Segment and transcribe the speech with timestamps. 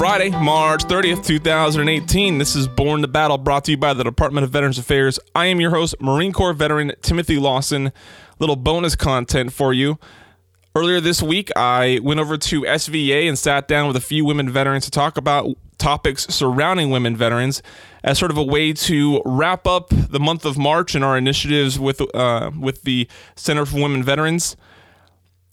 [0.00, 2.38] Friday, March 30th, 2018.
[2.38, 5.20] This is Born to Battle brought to you by the Department of Veterans Affairs.
[5.34, 7.92] I am your host, Marine Corps veteran Timothy Lawson.
[8.38, 9.98] Little bonus content for you.
[10.74, 14.48] Earlier this week, I went over to SVA and sat down with a few women
[14.48, 17.62] veterans to talk about topics surrounding women veterans
[18.02, 21.78] as sort of a way to wrap up the month of March and our initiatives
[21.78, 24.56] with uh, with the Center for Women Veterans.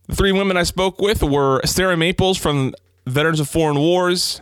[0.07, 2.73] The three women I spoke with were Sarah Maples from
[3.07, 4.41] Veterans of Foreign Wars,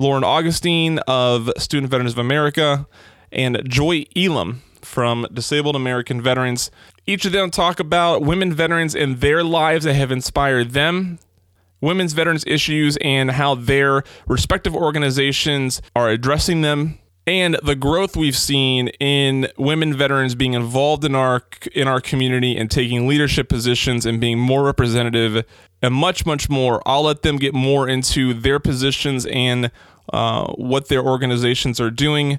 [0.00, 2.86] Lauren Augustine of Student Veterans of America,
[3.30, 6.70] and Joy Ilem from Disabled American Veterans.
[7.06, 11.18] Each of them talk about women veterans and their lives that have inspired them,
[11.82, 18.36] women's veterans issues, and how their respective organizations are addressing them and the growth we've
[18.36, 21.42] seen in women veterans being involved in our
[21.74, 25.44] in our community and taking leadership positions and being more representative
[25.82, 26.82] and much much more.
[26.86, 29.70] I'll let them get more into their positions and
[30.12, 32.38] uh, what their organizations are doing.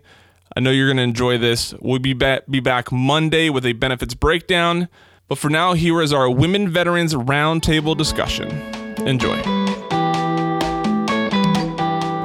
[0.56, 1.74] I know you're going to enjoy this.
[1.80, 4.90] We'll be back be back monday with a benefits breakdown.
[5.28, 8.50] But for now here is our women veterans roundtable discussion.
[9.08, 9.42] Enjoy.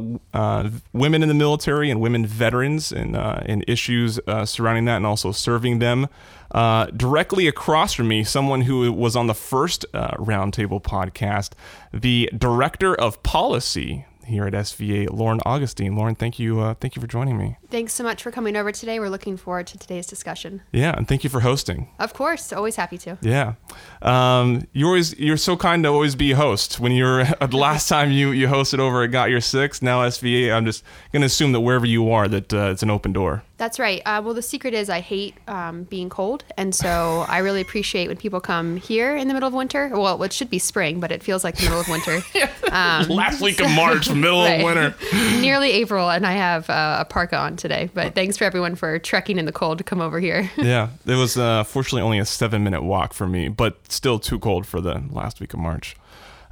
[0.93, 5.79] women in the military and women veterans and and issues surrounding that, and also serving
[5.79, 6.09] them.
[6.51, 11.53] Uh, directly across from me, someone who was on the first uh, roundtable podcast,
[11.93, 15.97] the director of policy here at SVA, Lauren Augustine.
[15.97, 17.57] Lauren, thank you, uh, thank you for joining me.
[17.71, 19.01] Thanks so much for coming over today.
[19.01, 20.63] We're looking forward to today's discussion.
[20.73, 21.89] Yeah, and thank you for hosting.
[21.99, 23.19] Of course, always happy to.
[23.21, 23.55] Yeah,
[24.03, 26.79] um, you always you're so kind to always be a host.
[26.81, 30.53] When you're the last time you you hosted over at Got Your Six, now SVA.
[30.55, 33.43] I'm just gonna assume that wherever you are, that uh, it's an open door.
[33.59, 34.01] That's right.
[34.07, 38.09] Uh, well, the secret is I hate um, being cold, and so I really appreciate
[38.09, 39.91] when people come here in the middle of winter.
[39.93, 42.21] Well, it should be spring, but it feels like the middle of winter.
[42.69, 44.61] Um, Last week of March, middle right.
[44.61, 44.95] of winter.
[45.41, 47.89] Nearly April, and I have uh, a parka on today.
[47.95, 50.51] But thanks for everyone for trekking in the cold to come over here.
[50.59, 54.39] yeah, it was uh, fortunately only a seven minute walk for me, but still too
[54.39, 55.97] cold for the last week of March.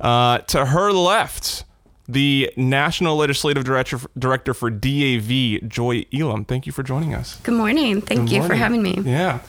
[0.00, 1.64] Uh, to her left,
[2.08, 6.46] the National Legislative Director, Director for DAV, Joy Ilem.
[6.46, 7.36] Thank you for joining us.
[7.42, 8.00] Good morning.
[8.00, 8.98] Thank Good you for having me.
[9.02, 9.40] Yeah.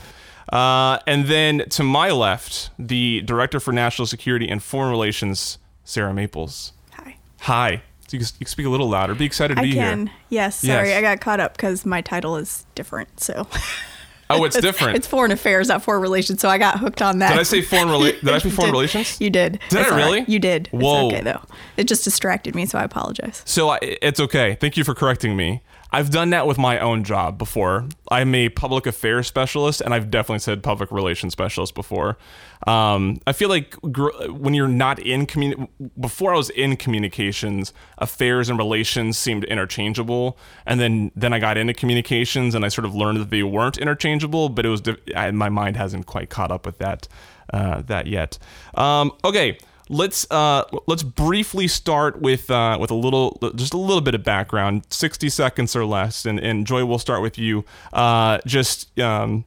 [0.51, 6.13] Uh, and then to my left, the Director for National Security and Foreign Relations, Sarah
[6.13, 6.73] Maples.
[6.93, 7.17] Hi.
[7.41, 7.81] Hi.
[8.07, 9.13] So you can you can speak a little louder.
[9.13, 10.07] Be excited to I be can.
[10.07, 10.15] here.
[10.29, 10.59] Yes.
[10.61, 10.97] Sorry, Yes.
[10.97, 13.19] I got caught up because my title is different.
[13.19, 13.45] So
[14.29, 14.97] Oh, it's different.
[14.97, 16.41] it's foreign affairs, not foreign relations.
[16.41, 17.29] So I got hooked on that.
[17.29, 18.77] Did I say foreign rela- Did I say foreign did.
[18.77, 19.21] relations?
[19.21, 19.59] You did.
[19.69, 19.97] Did I It's right.
[19.97, 20.25] really?
[20.27, 20.67] You did.
[20.71, 21.07] Whoa.
[21.07, 21.41] It's okay though.
[21.77, 23.41] It just distracted me, so I apologize.
[23.45, 24.57] So I, it's okay.
[24.59, 25.61] Thank you for correcting me.
[25.97, 27.89] I've done that with my own job before.
[28.11, 32.19] I'm a public affairs specialist, and I've definitely said public relations specialist before.
[32.67, 35.67] Um, I feel like gr- when you're not in communi-
[35.99, 40.37] before I was in communications, affairs and relations seemed interchangeable,
[40.67, 43.79] and then then I got into communications, and I sort of learned that they weren't
[43.79, 44.49] interchangeable.
[44.49, 44.83] But it was
[45.15, 47.07] I, my mind hasn't quite caught up with that
[47.51, 48.37] uh, that yet.
[48.75, 49.57] Um, okay
[49.89, 54.23] let's uh, let's briefly start with uh, with a little just a little bit of
[54.23, 57.65] background, sixty seconds or less, and and Joy, we'll start with you.
[57.93, 59.45] Uh, just um,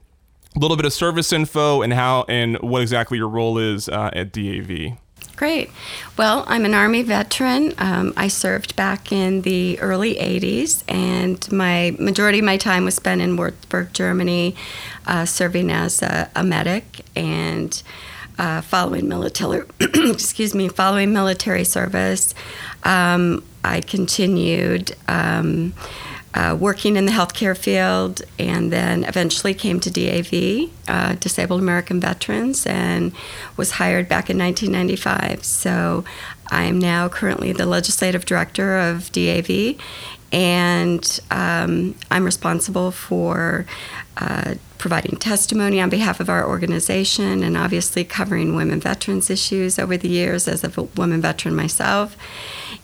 [0.55, 4.11] a little bit of service info and how and what exactly your role is uh,
[4.13, 4.99] at DAV.
[5.37, 5.71] Great.
[6.19, 7.73] Well, I'm an Army veteran.
[7.79, 12.97] Um, I served back in the early 80s, and my majority of my time was
[12.97, 14.55] spent in Würzburg, Germany,
[15.07, 17.83] uh, serving as a, a medic and
[18.41, 19.63] uh, following military.
[19.81, 22.35] excuse me, following military service.
[22.83, 24.97] Um, I continued.
[25.07, 25.75] Um,
[26.33, 31.99] uh, working in the healthcare field, and then eventually came to DAV, uh, Disabled American
[31.99, 33.11] Veterans, and
[33.57, 35.45] was hired back in 1995.
[35.45, 36.05] So
[36.47, 39.75] I'm now currently the legislative director of DAV,
[40.33, 43.67] and um, I'm responsible for
[44.17, 49.97] uh, providing testimony on behalf of our organization and obviously covering women veterans issues over
[49.97, 52.17] the years as a woman veteran myself,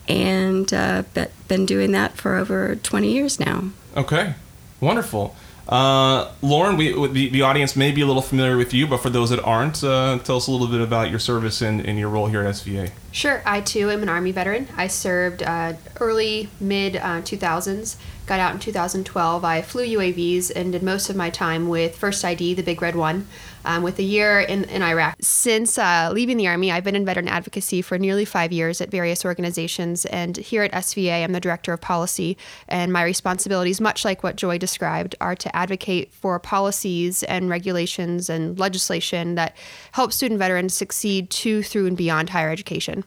[0.07, 1.03] and uh,
[1.47, 3.69] been doing that for over 20 years now.
[3.95, 4.33] Okay,
[4.79, 5.35] wonderful.
[5.67, 9.09] Uh, Lauren, we, the, the audience may be a little familiar with you, but for
[9.09, 12.09] those that aren't, uh, tell us a little bit about your service and, and your
[12.09, 12.91] role here at SVA.
[13.11, 13.41] Sure.
[13.45, 14.67] I too am an Army veteran.
[14.77, 19.43] I served uh, early, mid 2000s, uh, got out in 2012.
[19.43, 22.95] I flew UAVs and did most of my time with First ID, the Big Red
[22.95, 23.27] One
[23.67, 25.15] um, with a year in, in Iraq.
[25.21, 28.91] Since uh, leaving the Army, I've been in veteran advocacy for nearly five years at
[28.91, 30.05] various organizations.
[30.05, 32.37] And here at SVA, I'm the director of policy.
[32.67, 38.29] And my responsibilities, much like what Joy described, are to advocate for policies and regulations
[38.29, 39.55] and legislation that
[39.93, 43.03] help student veterans succeed to, through, and beyond higher education.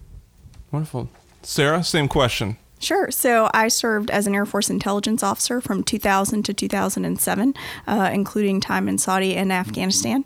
[0.72, 1.08] Wonderful.
[1.42, 2.56] Sarah, same question.
[2.80, 3.10] Sure.
[3.10, 7.54] So I served as an Air Force intelligence officer from 2000 to 2007,
[7.86, 10.24] uh, including time in Saudi and Afghanistan.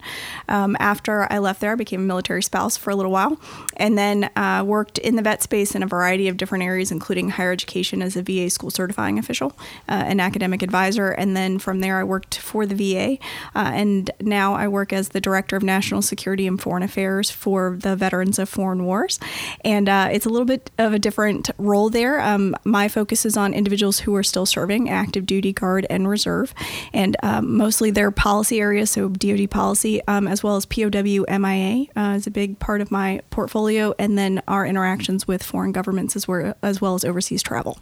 [0.48, 3.40] Um, after I left there, I became a military spouse for a little while,
[3.76, 7.30] and then uh, worked in the vet space in a variety of different areas, including
[7.30, 9.56] higher education as a VA school certifying official,
[9.88, 13.18] uh, an academic advisor, and then from there I worked for the VA,
[13.56, 17.76] uh, and now I work as the director of national security and foreign affairs for
[17.80, 19.18] the Veterans of Foreign Wars,
[19.64, 22.20] and uh, it's a little bit of a different role there.
[22.20, 26.08] Um, um, my focus is on individuals who are still serving active duty, guard, and
[26.08, 26.54] reserve,
[26.92, 31.86] and um, mostly their policy areas, so DoD policy, um, as well as POW MIA
[31.96, 36.16] uh, is a big part of my portfolio, and then our interactions with foreign governments
[36.16, 37.78] as, well, as well as overseas travel.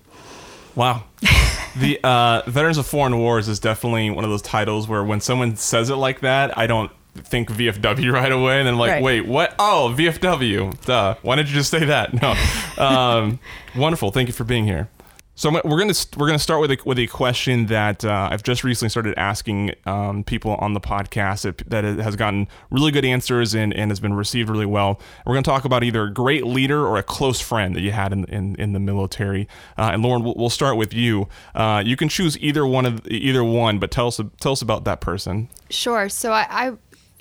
[0.75, 1.05] Wow.
[1.77, 5.57] the uh, Veterans of Foreign Wars is definitely one of those titles where when someone
[5.57, 9.03] says it like that, I don't think VFW right away, and then like, right.
[9.03, 9.55] wait, what?
[9.59, 10.85] Oh, VFW.
[10.85, 11.17] Duh.
[11.23, 12.13] Why didn't you just say that?
[12.23, 12.35] No.
[12.83, 13.41] Um,
[13.75, 14.13] wonderful.
[14.13, 14.89] Thank you for being here.
[15.35, 18.63] So we're gonna we're gonna start with a, with a question that uh, I've just
[18.65, 23.55] recently started asking um, people on the podcast that, that has gotten really good answers
[23.55, 25.01] and, and has been received really well.
[25.25, 28.13] We're gonna talk about either a great leader or a close friend that you had
[28.13, 29.49] in in, in the military.
[29.79, 31.29] Uh, and Lauren, we'll, we'll, start with you.
[31.55, 34.85] Uh, you can choose either one of either one, but tell us tell us about
[34.85, 35.49] that person.
[35.71, 36.11] Sure.
[36.11, 36.73] So I, I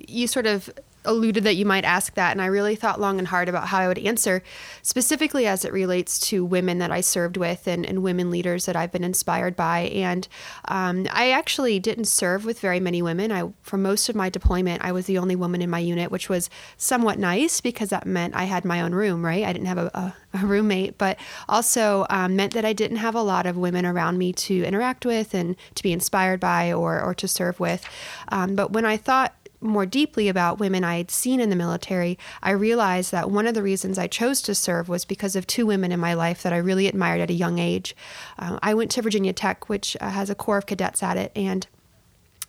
[0.07, 0.69] you sort of
[1.05, 3.79] alluded that you might ask that, and I really thought long and hard about how
[3.79, 4.43] I would answer,
[4.81, 8.75] specifically as it relates to women that I served with and, and women leaders that
[8.75, 9.81] I've been inspired by.
[9.93, 10.27] And
[10.65, 13.31] um, I actually didn't serve with very many women.
[13.31, 16.29] I, for most of my deployment, I was the only woman in my unit, which
[16.29, 19.43] was somewhat nice because that meant I had my own room, right?
[19.43, 21.17] I didn't have a, a, a roommate, but
[21.49, 25.05] also um, meant that I didn't have a lot of women around me to interact
[25.05, 27.83] with and to be inspired by or, or to serve with.
[28.29, 32.17] Um, but when I thought more deeply about women I had seen in the military,
[32.41, 35.65] I realized that one of the reasons I chose to serve was because of two
[35.65, 37.95] women in my life that I really admired at a young age.
[38.39, 41.31] Uh, I went to Virginia Tech, which uh, has a corps of cadets at it,
[41.35, 41.67] and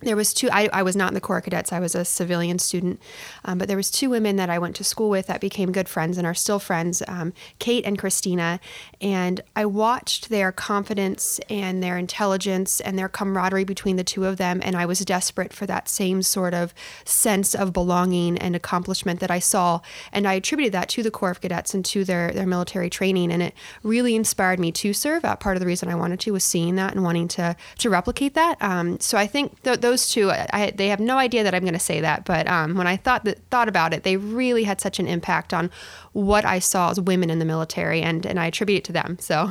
[0.02, 2.58] there was two I, I was not in the corps cadets i was a civilian
[2.58, 3.00] student
[3.44, 5.88] um, but there was two women that i went to school with that became good
[5.88, 8.60] friends and are still friends um, kate and christina
[9.00, 14.36] and i watched their confidence and their intelligence and their camaraderie between the two of
[14.36, 16.74] them and i was desperate for that same sort of
[17.04, 19.80] sense of belonging and accomplishment that i saw
[20.12, 23.32] and i attributed that to the corps of cadets and to their, their military training
[23.32, 26.44] and it really inspired me to serve part of the reason i wanted to was
[26.44, 30.08] seeing that and wanting to to replicate that um, so i think th- those those
[30.08, 32.86] two, I, they have no idea that I'm going to say that, but um, when
[32.86, 35.70] I thought that, thought about it, they really had such an impact on
[36.12, 39.18] what I saw as women in the military, and and I attribute it to them.
[39.20, 39.50] So,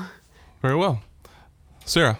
[0.61, 1.01] very well,
[1.85, 2.19] Sarah.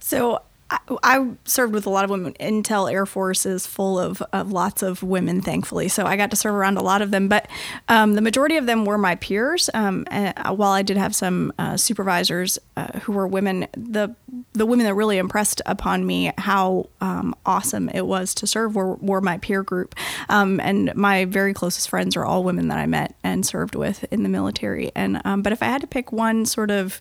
[0.00, 2.34] So I, served with a lot of women.
[2.34, 5.88] Intel Air Force is full of, of lots of women, thankfully.
[5.88, 7.28] So I got to serve around a lot of them.
[7.28, 7.48] But
[7.88, 9.70] um, the majority of them were my peers.
[9.72, 10.04] Um,
[10.46, 14.14] while I did have some uh, supervisors uh, who were women, the
[14.52, 18.94] the women that really impressed upon me how um, awesome it was to serve were,
[18.96, 19.94] were my peer group.
[20.28, 24.04] Um, and my very closest friends are all women that I met and served with
[24.12, 24.90] in the military.
[24.94, 27.00] And um, but if I had to pick one sort of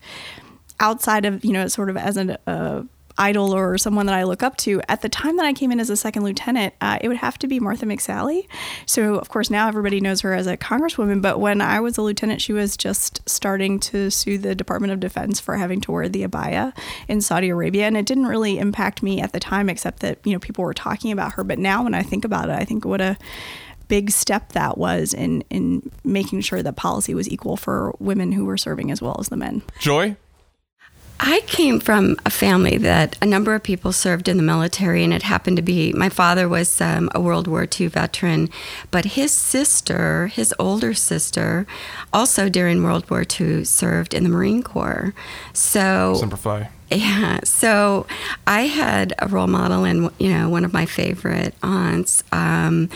[0.79, 2.83] outside of you know sort of as an uh,
[3.17, 4.81] idol or someone that I look up to.
[4.87, 7.37] At the time that I came in as a second lieutenant, uh, it would have
[7.39, 8.47] to be Martha McSally.
[8.85, 12.01] So, of course, now everybody knows her as a congresswoman, but when I was a
[12.01, 16.09] lieutenant, she was just starting to sue the Department of Defense for having to wear
[16.09, 17.87] the abaya in Saudi Arabia.
[17.87, 20.73] And it didn't really impact me at the time, except that, you know, people were
[20.73, 21.43] talking about her.
[21.43, 23.17] But now when I think about it, I think what a
[23.87, 28.45] big step that was in in making sure that policy was equal for women who
[28.45, 29.61] were serving as well as the men.
[29.79, 30.17] Joy,
[31.19, 35.13] I came from a family that a number of people served in the military, and
[35.13, 38.49] it happened to be my father was um, a World War II veteran,
[38.91, 41.65] but his sister, his older sister,
[42.13, 45.13] also during World War II served in the Marine Corps.
[45.53, 46.69] So Semper Fi.
[46.89, 48.05] Yeah, so
[48.45, 52.23] I had a role model and you know one of my favorite aunts.
[52.31, 52.89] Um,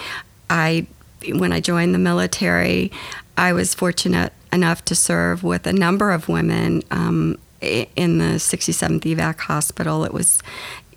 [0.49, 0.85] I
[1.27, 2.91] when I joined the military,
[3.37, 9.01] I was fortunate enough to serve with a number of women um, in the 67th
[9.01, 10.03] EVAC hospital.
[10.03, 10.41] It was,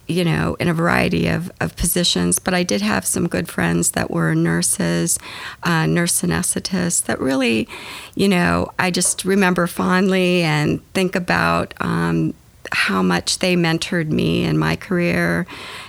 [0.07, 3.93] you know, in a variety of, of positions, but I did have some good friends
[3.93, 5.19] that were nurses,
[5.63, 7.69] uh, nurse anesthetists that really,
[8.15, 12.35] you know, I just remember fondly and think about um,
[12.73, 15.47] how much they mentored me in my career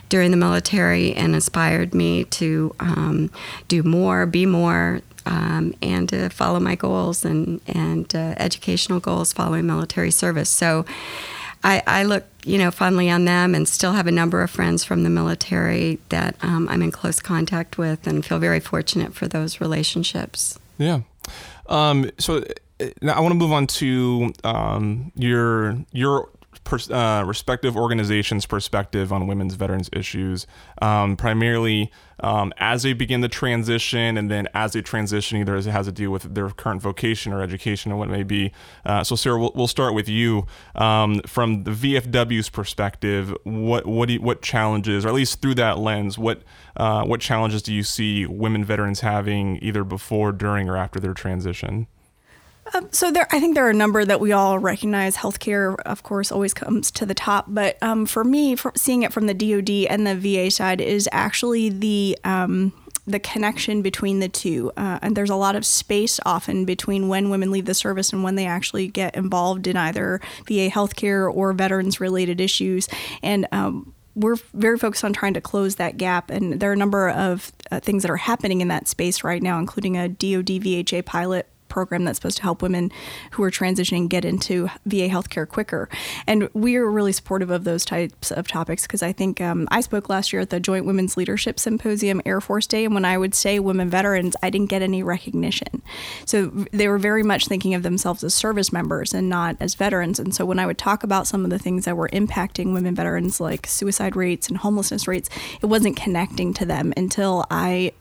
[0.09, 3.31] during the military and inspired me to um,
[3.67, 9.33] do more, be more, um, and to follow my goals and and uh, educational goals
[9.33, 10.49] following military service.
[10.49, 10.85] So.
[11.63, 14.83] I, I, look, you know, fondly on them, and still have a number of friends
[14.83, 19.27] from the military that um, I'm in close contact with, and feel very fortunate for
[19.27, 20.59] those relationships.
[20.77, 20.99] Yeah.
[21.67, 22.43] Um, so
[22.79, 26.29] uh, now I want to move on to um, your your
[26.63, 30.47] pers- uh, respective organizations' perspective on women's veterans issues,
[30.81, 35.67] um, primarily um, as they begin the transition, and then as they transition, either as
[35.67, 38.51] it has to do with their current vocation or education or what it may be.
[38.85, 40.45] Uh, so, Sarah, we'll, we'll, start with you
[40.75, 43.35] um, from the VFW's perspective.
[43.43, 46.43] What what you, what challenges, or at least through that lens, what
[46.77, 51.13] uh, what challenges do you see women veterans having either before, during, or after their
[51.13, 51.87] transition?
[52.73, 55.17] Um, so there, I think there are a number that we all recognize.
[55.17, 57.45] Healthcare, of course, always comes to the top.
[57.47, 61.07] But um, for me, for seeing it from the DoD and the VA side is
[61.11, 62.73] actually the um,
[63.07, 64.71] the connection between the two.
[64.75, 68.23] Uh, and there's a lot of space often between when women leave the service and
[68.23, 72.87] when they actually get involved in either VA healthcare or veterans related issues.
[73.21, 76.31] And um, we're very focused on trying to close that gap.
[76.31, 79.43] And there are a number of uh, things that are happening in that space right
[79.43, 82.91] now, including a DoD VHA pilot program that's supposed to help women
[83.31, 85.89] who are transitioning get into VA healthcare quicker.
[86.27, 89.81] And we are really supportive of those types of topics because I think um, I
[89.81, 93.17] spoke last year at the Joint Women's Leadership Symposium Air Force Day, and when I
[93.17, 95.81] would say women veterans, I didn't get any recognition.
[96.25, 100.19] So they were very much thinking of themselves as service members and not as veterans.
[100.19, 102.95] And so when I would talk about some of the things that were impacting women
[102.95, 105.29] veterans, like suicide rates and homelessness rates,
[105.61, 107.93] it wasn't connecting to them until I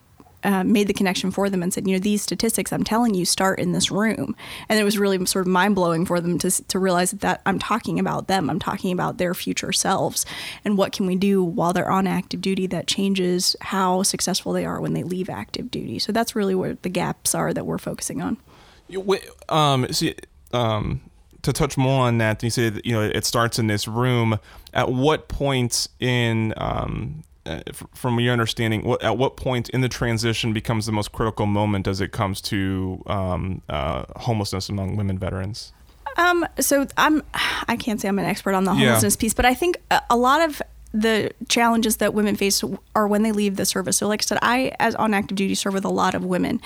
[0.45, 3.25] uh, made the connection for them and said, you know, these statistics I'm telling you
[3.25, 4.37] start in this room.
[4.69, 7.59] And it was really sort of mind blowing for them to, to realize that, I'm
[7.59, 8.49] talking about them.
[8.49, 10.25] I'm talking about their future selves
[10.65, 14.65] and what can we do while they're on active duty that changes how successful they
[14.65, 15.99] are when they leave active duty.
[15.99, 18.37] So that's really where the gaps are that we're focusing on.
[19.49, 20.15] Um, see,
[20.53, 21.01] um,
[21.43, 24.39] to touch more on that, you said you know it starts in this room.
[24.73, 27.61] At what point in um, uh,
[27.95, 31.87] from your understanding, what, at what point in the transition becomes the most critical moment
[31.87, 35.73] as it comes to um, uh, homelessness among women veterans?
[36.17, 37.23] Um, so I'm,
[37.69, 39.21] I can't say I'm an expert on the homelessness yeah.
[39.21, 40.63] piece, but I think a lot of
[40.95, 42.63] the challenges that women face
[42.95, 43.97] are when they leave the service.
[43.97, 46.61] So, like I said, I, as on active duty, serve with a lot of women.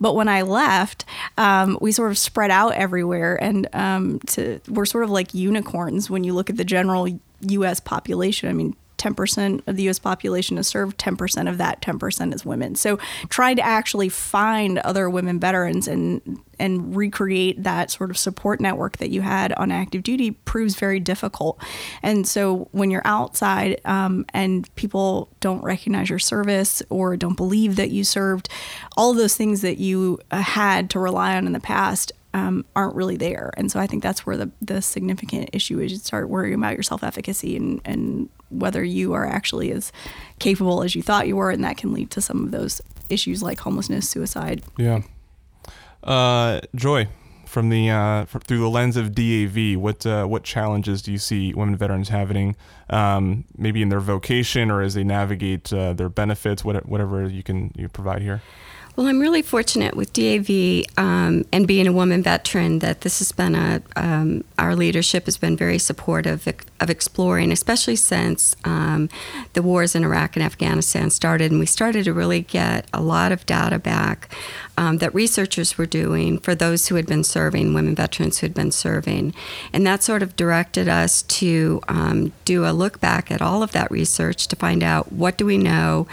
[0.00, 1.04] But when I left,
[1.36, 6.08] um, we sort of spread out everywhere, and um, to, we're sort of like unicorns
[6.08, 7.06] when you look at the general
[7.42, 7.78] U.S.
[7.78, 8.48] population.
[8.48, 12.74] I mean, 10% of the US population is served, 10% of that 10% is women.
[12.74, 12.98] So
[13.28, 18.98] trying to actually find other women veterans and and recreate that sort of support network
[18.98, 21.60] that you had on active duty proves very difficult.
[22.02, 27.76] And so when you're outside um, and people don't recognize your service or don't believe
[27.76, 28.48] that you served,
[28.96, 32.96] all those things that you uh, had to rely on in the past um, aren't
[32.96, 33.52] really there.
[33.56, 35.92] And so I think that's where the, the significant issue is.
[35.92, 39.92] You start worrying about your self efficacy and, and whether you are actually as
[40.40, 43.42] capable as you thought you were, and that can lead to some of those issues
[43.42, 44.62] like homelessness, suicide.
[44.76, 45.02] Yeah.
[46.02, 47.06] Uh, Joy,
[47.46, 51.18] from the uh, from, through the lens of DAV, what uh, what challenges do you
[51.18, 52.56] see women veterans having,
[52.90, 57.70] um, maybe in their vocation or as they navigate uh, their benefits, whatever you can
[57.76, 58.42] you provide here?
[58.96, 63.32] Well, I'm really fortunate with DAV um, and being a woman veteran that this has
[63.32, 66.46] been a, um, our leadership has been very supportive
[66.78, 69.08] of exploring, especially since um,
[69.54, 71.50] the wars in Iraq and Afghanistan started.
[71.50, 74.32] And we started to really get a lot of data back
[74.76, 78.54] um, that researchers were doing for those who had been serving, women veterans who had
[78.54, 79.34] been serving.
[79.72, 83.72] And that sort of directed us to um, do a look back at all of
[83.72, 86.06] that research to find out what do we know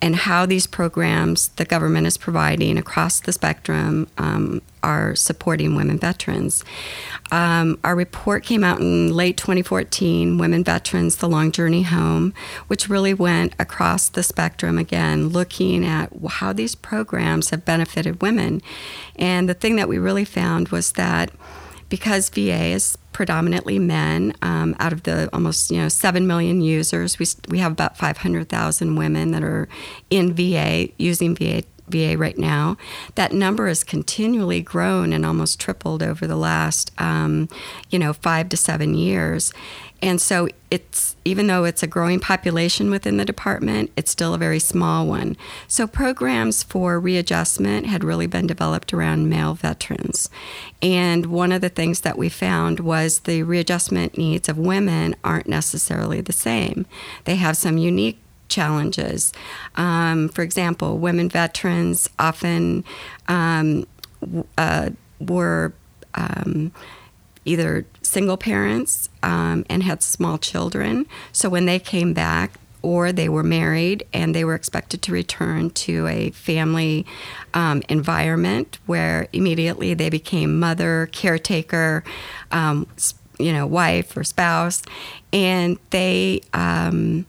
[0.00, 5.98] and how these programs the government is providing across the spectrum um, are supporting women
[5.98, 6.64] veterans.
[7.32, 12.34] Um, our report came out in late 2014, Women Veterans, The Long Journey Home,
[12.68, 18.60] which really went across the spectrum again, looking at how these programs have benefited women.
[19.16, 21.30] And the thing that we really found was that
[21.88, 27.18] because VA is predominantly men, um, out of the almost you know seven million users,
[27.18, 29.68] we we have about five hundred thousand women that are
[30.10, 32.76] in VA using VA VA right now.
[33.14, 37.48] That number has continually grown and almost tripled over the last, um,
[37.90, 39.52] you know, five to seven years.
[40.04, 44.38] And so it's even though it's a growing population within the department, it's still a
[44.38, 45.34] very small one.
[45.66, 50.28] So programs for readjustment had really been developed around male veterans.
[50.82, 55.48] And one of the things that we found was the readjustment needs of women aren't
[55.48, 56.84] necessarily the same.
[57.24, 59.32] They have some unique challenges.
[59.76, 62.84] Um, for example, women veterans often
[63.28, 63.86] um,
[64.58, 65.72] uh, were
[66.14, 66.72] um,
[67.44, 71.06] either single parents um, and had small children.
[71.32, 75.70] So when they came back, or they were married and they were expected to return
[75.70, 77.06] to a family
[77.54, 82.04] um, environment where immediately they became mother, caretaker,
[82.52, 82.86] um,
[83.38, 84.82] you know, wife or spouse,
[85.32, 87.24] and they um,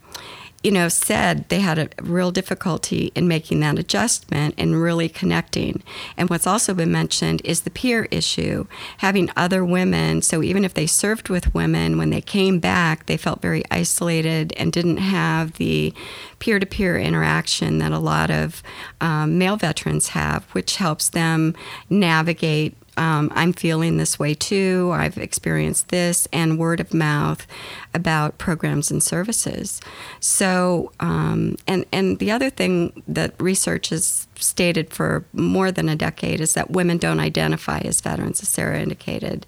[0.66, 5.84] you know, said they had a real difficulty in making that adjustment and really connecting.
[6.18, 8.66] And what's also been mentioned is the peer issue,
[8.98, 10.24] having other women.
[10.24, 14.54] So even if they served with women, when they came back, they felt very isolated
[14.58, 15.94] and didn't have the
[16.40, 18.64] peer to peer interaction that a lot of
[19.02, 21.54] um, male veterans have, which helps them
[21.92, 27.46] navigate um, I'm feeling this way too, I've experienced this, and word of mouth
[27.94, 29.82] about programs and services.
[30.20, 35.96] So, um, and, and the other thing that research has stated for more than a
[35.96, 39.46] decade is that women don't identify as veterans, as Sarah indicated.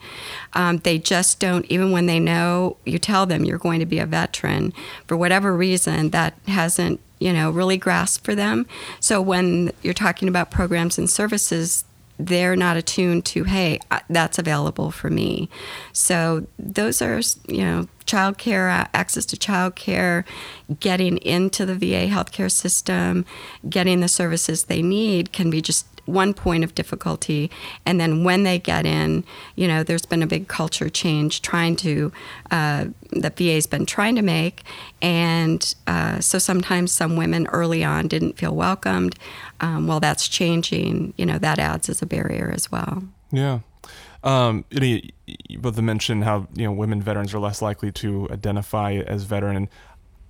[0.53, 3.99] Um, they just don't, even when they know, you tell them you're going to be
[3.99, 4.73] a veteran,
[5.05, 8.67] for whatever reason, that hasn't you know really grasped for them
[8.99, 11.83] so when you're talking about programs and services
[12.19, 15.49] they're not attuned to, hey, that's available for me.
[15.93, 20.23] So those are, you know, childcare, uh, access to childcare,
[20.79, 23.25] getting into the VA healthcare system,
[23.69, 27.51] getting the services they need can be just one point of difficulty.
[27.85, 29.23] And then when they get in,
[29.55, 32.11] you know, there's been a big culture change trying to,
[32.51, 34.63] uh, that VA's been trying to make.
[35.01, 39.15] And uh, so sometimes some women early on didn't feel welcomed.
[39.59, 43.03] Um, well, that's changing, you know, that adds as a barrier as well.
[43.31, 43.59] Yeah.
[44.23, 48.93] Um, you, you both mentioned how you know women veterans are less likely to identify
[48.93, 49.69] as veteran.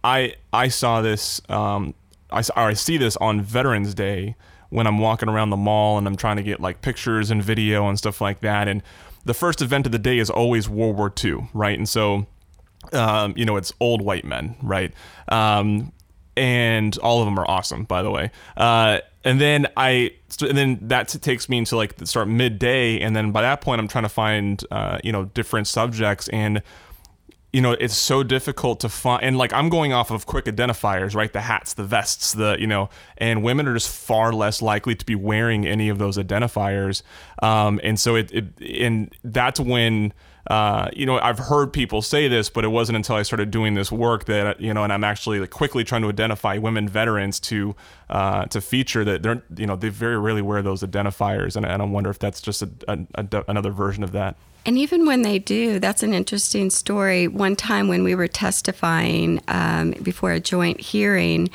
[0.03, 1.93] I I saw this um,
[2.31, 4.35] I, I see this on Veterans Day
[4.69, 7.87] when I'm walking around the mall and I'm trying to get like pictures and video
[7.87, 8.67] and stuff like that.
[8.67, 8.83] And
[9.25, 11.77] the first event of the day is always World War II, right?
[11.77, 12.27] And so,
[12.93, 14.93] um, you know, it's old white men, right?
[15.29, 15.91] Um,
[16.35, 18.31] and all of them are awesome, by the way.
[18.55, 23.31] Uh, and then I, and then that takes me into like start midday, and then
[23.31, 26.61] by that point, I'm trying to find, uh, you know, different subjects and
[27.53, 31.15] you know it's so difficult to find and like i'm going off of quick identifiers
[31.17, 31.33] right?
[31.33, 35.05] The hats the vests the you know and women are just far less likely to
[35.05, 37.01] be wearing any of those identifiers.
[37.41, 38.45] Um, and so it, it
[38.81, 40.13] and that's when
[40.49, 43.73] uh, you know, I've heard people say this, but it wasn't until I started doing
[43.73, 47.41] this work that you know, and I'm actually like quickly trying to identify women veterans
[47.41, 47.75] to
[48.09, 51.81] uh, to feature that they're you know they very rarely wear those identifiers, and, and
[51.81, 54.35] I wonder if that's just a, a, a, another version of that.
[54.67, 57.25] And even when they do, that's an interesting story.
[57.29, 61.49] One time when we were testifying um, before a joint hearing,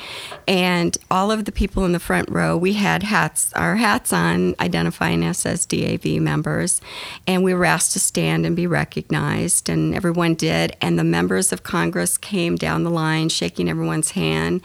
[0.47, 4.55] and all of the people in the front row, we had hats, our hats on,
[4.59, 6.81] identifying us as DAV members,
[7.27, 10.75] and we were asked to stand and be recognized, and everyone did.
[10.81, 14.61] And the members of Congress came down the line, shaking everyone's hand,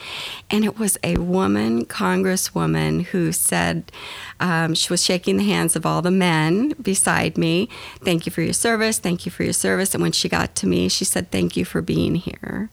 [0.51, 3.91] and it was a woman congresswoman who said
[4.41, 7.69] um, she was shaking the hands of all the men beside me.
[8.05, 8.99] Thank you for your service.
[8.99, 9.95] Thank you for your service.
[9.95, 12.71] And when she got to me, she said, Thank you for being here.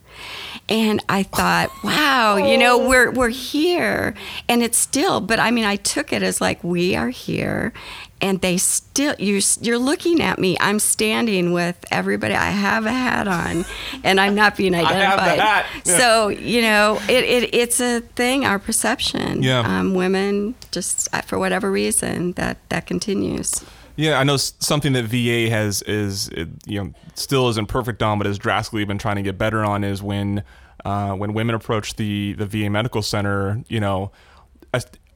[0.68, 4.14] And I thought, wow, you know, we're we're here,
[4.48, 5.20] and it's still.
[5.20, 7.72] But I mean, I took it as like we are here,
[8.20, 10.56] and they still you you're looking at me.
[10.60, 12.34] I'm standing with everybody.
[12.34, 13.64] I have a hat on,
[14.02, 15.38] and I'm not being identified.
[15.38, 15.66] Yeah.
[15.84, 18.44] So you know, it, it it's a thing.
[18.44, 19.42] Our perception.
[19.42, 19.60] Yeah.
[19.60, 23.64] Um, women just for whatever reason that that continues.
[23.96, 26.30] Yeah, I know something that VA has is
[26.66, 29.84] you know still isn't perfect on, but has drastically been trying to get better on
[29.84, 30.44] is when
[30.84, 34.12] uh, when women approach the the VA medical center, you know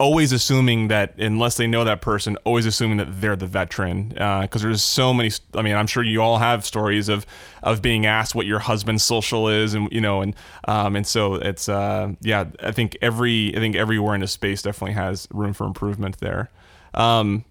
[0.01, 4.09] always assuming that unless they know that person, always assuming that they're the veteran.
[4.09, 5.31] Because uh, there's so many.
[5.55, 7.27] I mean, I'm sure you all have stories of
[7.63, 10.35] of being asked what your husband's social is, and you know, and
[10.67, 12.47] um, and so it's uh, yeah.
[12.61, 16.51] I think every I think everywhere in the space definitely has room for improvement there.
[16.95, 17.45] Um,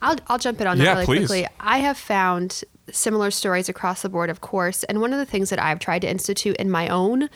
[0.00, 1.26] I'll, I'll jump in on that Yeah, really please.
[1.26, 1.46] quickly.
[1.60, 4.84] I have found similar stories across the board, of course.
[4.84, 7.28] And one of the things that I've tried to institute in my own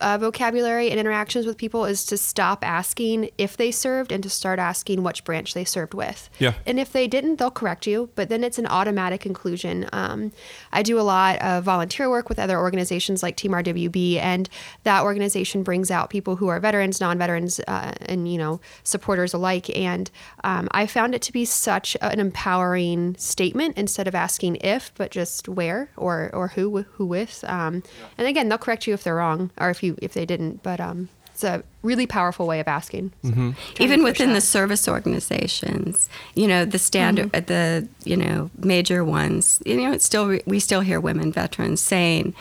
[0.00, 4.30] uh, vocabulary and interactions with people is to stop asking if they served and to
[4.30, 6.28] start asking which branch they served with.
[6.38, 6.54] Yeah.
[6.66, 9.88] And if they didn't, they'll correct you, but then it's an automatic inclusion.
[9.92, 10.32] Um,
[10.72, 14.48] I do a lot of volunteer work with other organizations like Team RWB, and
[14.84, 19.74] that organization brings out people who are veterans, non-veterans, uh, and you know supporters alike.
[19.76, 20.10] And
[20.44, 25.10] um, I found it to be such an empowering statement instead of asking if, but
[25.10, 27.42] just where or or who who with.
[27.48, 27.82] Um,
[28.16, 30.78] And again, they'll correct you if they're wrong or if you if they didn't, but
[30.78, 33.10] um, it's a really powerful way of asking.
[33.24, 36.08] So, trying to even push within the service organizations
[36.40, 40.60] you know the standard uh the you know major ones you know it's still we
[40.60, 42.32] still hear women veterans saying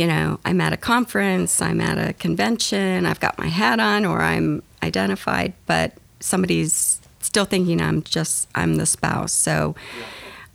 [0.00, 4.06] you know i'm at a conference i'm at a convention i've got my hat on
[4.06, 9.32] or i'm identified but somebody's still thinking i'm just i'm the spouse.
[9.32, 9.74] So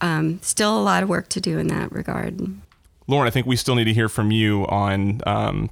[0.02, 2.40] um, still a lot of work to do in that regard
[3.08, 5.70] Lauren, I think we still need to hear from you on um,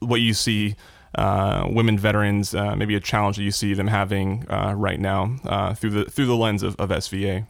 [0.00, 0.76] what you see
[1.14, 5.36] uh, women veterans, uh, maybe a challenge that you see them having uh, right now
[5.44, 7.46] uh, through the through the lens of, of SVA.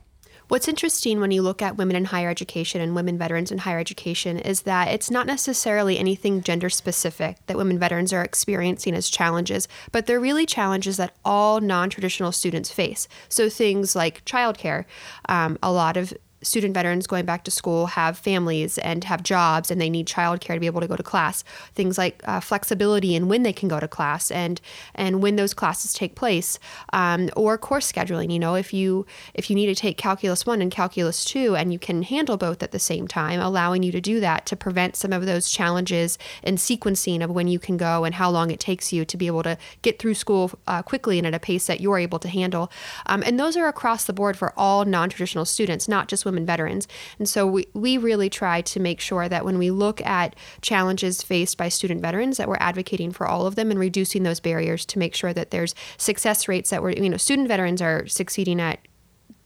[0.48, 3.78] What's interesting when you look at women in higher education and women veterans in higher
[3.78, 9.10] education is that it's not necessarily anything gender specific that women veterans are experiencing as
[9.10, 13.08] challenges, but they're really challenges that all non traditional students face.
[13.28, 14.86] So things like childcare,
[15.28, 19.70] um, a lot of student veterans going back to school have families and have jobs
[19.70, 21.42] and they need childcare to be able to go to class.
[21.74, 24.60] Things like uh, flexibility in when they can go to class and
[24.94, 26.58] and when those classes take place
[26.92, 28.32] um, or course scheduling.
[28.32, 31.72] You know if you if you need to take calculus 1 and calculus 2 and
[31.72, 34.96] you can handle both at the same time allowing you to do that to prevent
[34.96, 38.60] some of those challenges in sequencing of when you can go and how long it
[38.60, 41.66] takes you to be able to get through school uh, quickly and at a pace
[41.66, 42.70] that you're able to handle.
[43.06, 46.86] Um, and those are across the board for all non-traditional students not just women veterans.
[47.18, 51.22] And so we, we really try to make sure that when we look at challenges
[51.22, 54.84] faced by student veterans that we're advocating for all of them and reducing those barriers
[54.86, 58.60] to make sure that there's success rates that we're you know student veterans are succeeding
[58.60, 58.78] at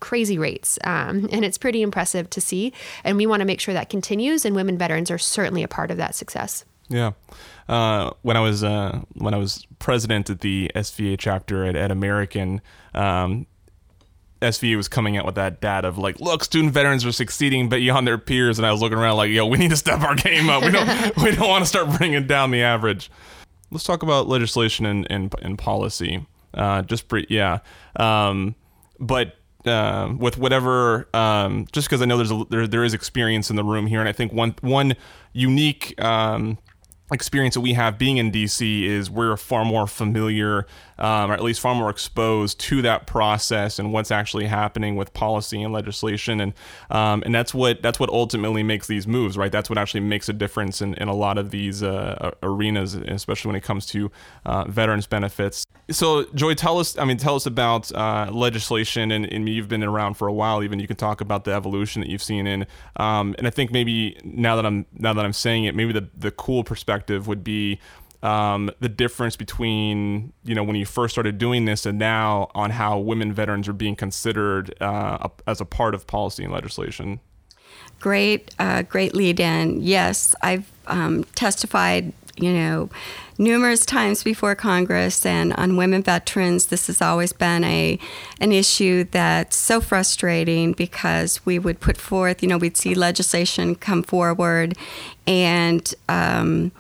[0.01, 2.73] crazy rates um, and it's pretty impressive to see.
[3.05, 5.91] And we want to make sure that continues and women veterans are certainly a part
[5.91, 6.65] of that success.
[6.89, 7.13] Yeah.
[7.69, 11.91] Uh, when I was uh, when I was president at the SVA chapter at, at
[11.91, 12.61] American,
[12.93, 13.47] um,
[14.43, 17.77] SVA was coming out with that data of like, look, student veterans are succeeding but
[17.77, 20.15] beyond their peers, and I was looking around like, yo, we need to step our
[20.15, 20.63] game up.
[20.63, 23.11] We don't we don't want to start bringing down the average.
[23.71, 26.27] Let's talk about legislation and and, and policy.
[26.53, 27.61] Uh, just pre- yeah,
[27.97, 28.55] um,
[28.99, 29.37] but.
[29.65, 33.55] Uh, with whatever, um, just because I know there's a, there there is experience in
[33.55, 34.97] the room here, and I think one one
[35.35, 36.59] unique um,
[37.13, 40.67] experience that we have being in DC is we're far more familiar,
[41.03, 45.13] um, or at least far more exposed to that process and what's actually happening with
[45.13, 46.55] policy and legislation, and
[46.91, 49.53] um, and that's what that's what ultimately makes these moves, right?
[49.53, 53.49] That's what actually makes a difference in, in a lot of these uh, arenas, especially
[53.49, 54.11] when it comes to
[54.47, 55.67] uh, veterans benefits.
[55.91, 56.97] So, Joy, tell us.
[56.97, 60.63] I mean, tell us about uh, legislation, and, and you've been around for a while.
[60.63, 62.65] Even you can talk about the evolution that you've seen in.
[62.97, 66.09] Um, and I think maybe now that I'm now that I'm saying it, maybe the
[66.17, 67.81] the cool perspective would be
[68.23, 72.71] um, the difference between you know when you first started doing this and now on
[72.71, 77.21] how women veterans are being considered uh, as a part of policy and legislation.
[78.01, 79.81] Great, uh, great lead in.
[79.81, 82.91] Yes, I've um, testified, you know,
[83.39, 86.67] numerous times before Congress and on women veterans.
[86.67, 87.99] This has always been a
[88.41, 93.77] an issue that's so frustrating because we would put forth, you know, we'd see legislation
[93.77, 94.77] come forward,
[95.25, 96.73] and um,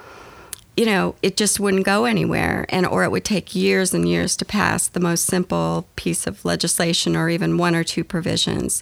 [0.76, 4.36] you know, it just wouldn't go anywhere, and or it would take years and years
[4.36, 8.80] to pass the most simple piece of legislation, or even one or two provisions.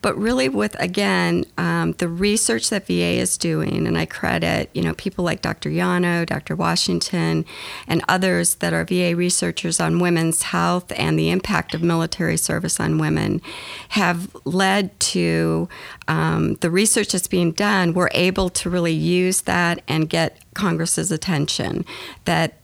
[0.00, 4.82] But really, with again um, the research that VA is doing, and I credit you
[4.82, 5.70] know people like Dr.
[5.70, 6.54] Yano, Dr.
[6.54, 7.44] Washington,
[7.88, 12.78] and others that are VA researchers on women's health and the impact of military service
[12.78, 13.42] on women,
[13.88, 15.68] have led to
[16.08, 17.94] um, the research that's being done.
[17.94, 21.84] We're able to really use that and get Congress's attention
[22.24, 22.58] that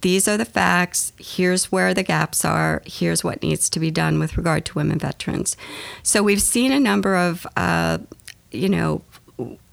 [0.00, 1.12] these are the facts.
[1.18, 2.82] Here's where the gaps are.
[2.86, 5.56] Here's what needs to be done with regard to women veterans.
[6.02, 7.98] So we've seen a number of, uh,
[8.50, 9.02] you know,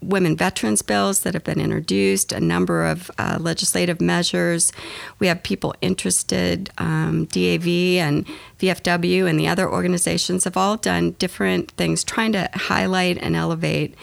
[0.01, 4.71] women veterans bills that have been introduced, a number of uh, legislative measures.
[5.19, 6.69] We have people interested.
[6.77, 8.25] Um, DAV and
[8.59, 13.95] VFW and the other organizations have all done different things trying to highlight and elevate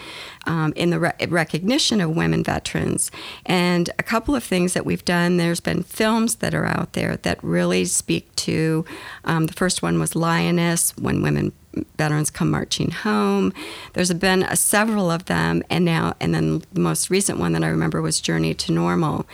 [0.45, 3.11] um, in the re- recognition of women veterans.
[3.45, 7.17] And a couple of things that we've done there's been films that are out there
[7.17, 8.85] that really speak to
[9.23, 11.51] um, the first one was Lioness, when women
[11.97, 13.53] veterans come marching home.
[13.93, 17.63] There's been a, several of them, and now, and then the most recent one that
[17.63, 19.25] I remember was Journey to Normal.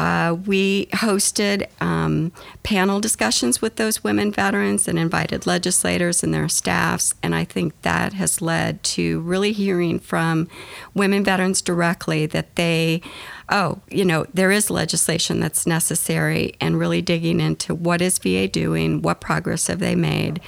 [0.00, 6.48] Uh, we hosted um, panel discussions with those women veterans and invited legislators and their
[6.48, 10.48] staffs, and I think that has led to really hearing from
[10.94, 13.02] women veterans directly that they,
[13.50, 18.48] oh, you know, there is legislation that's necessary, and really digging into what is VA
[18.48, 20.40] doing, what progress have they made,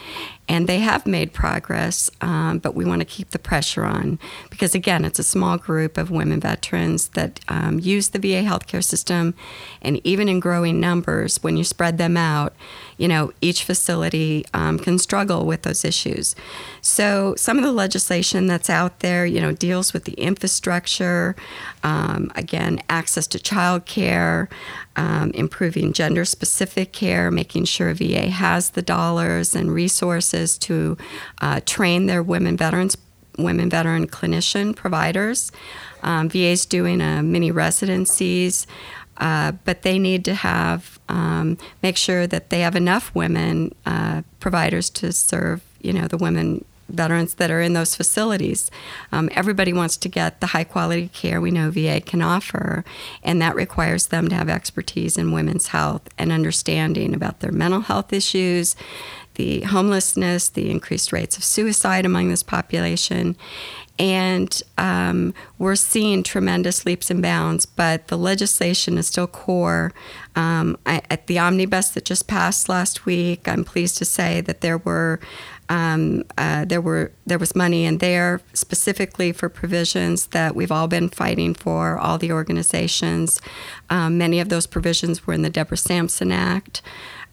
[0.49, 4.19] and they have made progress, um, but we want to keep the pressure on
[4.51, 8.83] because, again, it's a small group of women veterans that um, use the VA healthcare
[8.83, 9.35] system,
[9.81, 12.55] and even in growing numbers, when you spread them out,
[13.03, 16.37] you know, each facility um, can struggle with those issues.
[16.83, 21.35] So, some of the legislation that's out there, you know, deals with the infrastructure,
[21.83, 24.49] um, again, access to child care,
[24.95, 30.97] um, improving gender specific care, making sure VA has the dollars and resources to
[31.41, 32.97] uh, train their women veterans,
[33.37, 35.51] women veteran clinician providers.
[36.05, 38.69] Um, VA is doing a mini residencies.
[39.19, 44.23] Uh, but they need to have um, make sure that they have enough women uh,
[44.41, 48.71] providers to serve you know the women veterans that are in those facilities.
[49.11, 52.85] Um, everybody wants to get the high quality care we know VA can offer,
[53.23, 57.81] and that requires them to have expertise in women's health and understanding about their mental
[57.81, 58.77] health issues,
[59.35, 63.37] the homelessness, the increased rates of suicide among this population.
[63.99, 69.93] And um, we're seeing tremendous leaps and bounds, but the legislation is still core.
[70.35, 74.61] Um, I, at the omnibus that just passed last week, I'm pleased to say that
[74.61, 75.21] there were
[75.69, 80.87] um, uh, there were there was money in there specifically for provisions that we've all
[80.87, 83.41] been fighting for, all the organizations.
[83.89, 86.83] Um, many of those provisions were in the Deborah Sampson Act.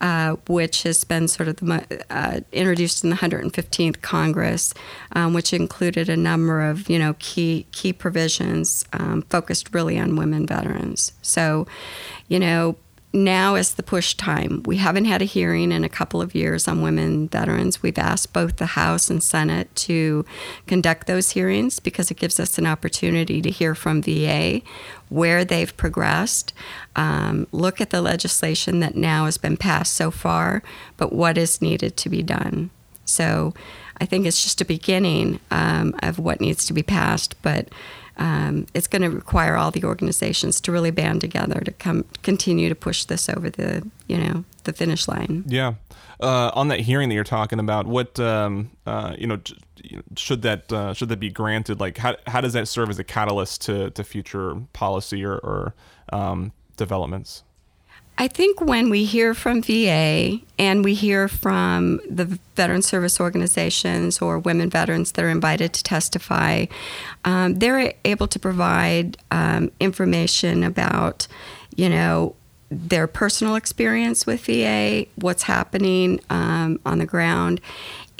[0.01, 4.73] Uh, which has been sort of the, uh, introduced in the 115th Congress,
[5.11, 10.15] um, which included a number of you know key key provisions um, focused really on
[10.15, 11.11] women veterans.
[11.21, 11.67] So,
[12.29, 12.77] you know,
[13.11, 14.61] now is the push time.
[14.65, 17.81] We haven't had a hearing in a couple of years on women veterans.
[17.81, 20.25] We've asked both the House and Senate to
[20.67, 24.61] conduct those hearings because it gives us an opportunity to hear from VA
[25.09, 26.53] where they've progressed,
[26.95, 30.61] um, look at the legislation that now has been passed so far,
[30.97, 32.69] but what is needed to be done.
[33.05, 33.55] So
[33.99, 37.69] I think it's just a beginning um, of what needs to be passed, but
[38.19, 42.67] um, it's going to require all the organizations to really band together to come continue
[42.67, 45.45] to push this over the you know the finish line.
[45.47, 45.75] Yeah.
[46.21, 49.39] Uh, on that hearing that you're talking about, what um, uh, you know
[50.17, 51.79] should that uh, should that be granted?
[51.79, 55.73] Like how how does that serve as a catalyst to to future policy or, or
[56.11, 57.43] um, developments?
[58.21, 62.25] I think when we hear from VA and we hear from the
[62.57, 66.65] veteran service organizations or women veterans that are invited to testify,
[67.23, 71.29] um, they're able to provide um, information about,
[71.77, 72.35] you know,
[72.69, 77.61] their personal experience with VA, what's happening um, on the ground,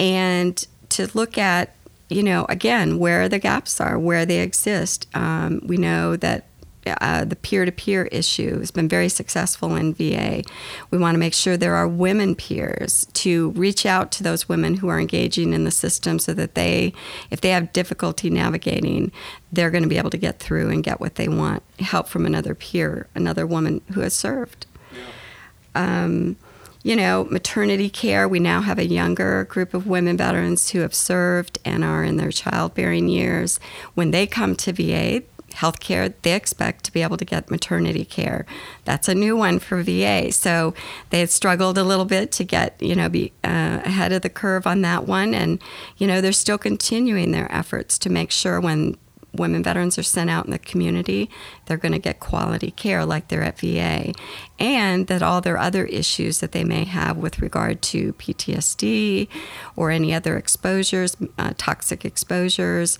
[0.00, 1.74] and to look at,
[2.08, 5.06] you know, again, where the gaps are, where they exist.
[5.14, 6.46] Um, we know that
[6.86, 10.42] uh, the peer to peer issue has been very successful in VA.
[10.90, 14.76] We want to make sure there are women peers to reach out to those women
[14.76, 16.92] who are engaging in the system so that they,
[17.30, 19.12] if they have difficulty navigating,
[19.52, 22.26] they're going to be able to get through and get what they want help from
[22.26, 24.66] another peer, another woman who has served.
[24.94, 26.04] Yeah.
[26.04, 26.36] Um,
[26.82, 28.26] you know, maternity care.
[28.26, 32.16] We now have a younger group of women veterans who have served and are in
[32.16, 33.60] their childbearing years.
[33.94, 38.46] When they come to VA, healthcare, they expect to be able to get maternity care.
[38.84, 40.32] That's a new one for VA.
[40.32, 40.74] So
[41.10, 44.28] they had struggled a little bit to get, you know, be uh, ahead of the
[44.28, 45.34] curve on that one.
[45.34, 45.60] And,
[45.96, 48.96] you know, they're still continuing their efforts to make sure when
[49.34, 51.30] women veterans are sent out in the community,
[51.66, 54.12] they're going to get quality care like they're at VA,
[54.58, 59.28] and that all their other issues that they may have with regard to PTSD
[59.76, 62.98] or any other exposures, uh, toxic exposures